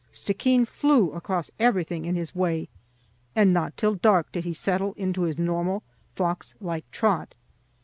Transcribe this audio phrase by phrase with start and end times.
[0.11, 2.69] Stickeen flew across everything in his way,
[3.35, 5.83] and not till dark did he settle into his normal
[6.15, 7.35] fox like trot.